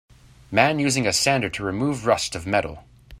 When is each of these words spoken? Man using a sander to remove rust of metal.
Man 0.49 0.79
using 0.79 1.05
a 1.05 1.13
sander 1.13 1.47
to 1.51 1.63
remove 1.63 2.07
rust 2.07 2.33
of 2.33 2.47
metal. 2.47 2.85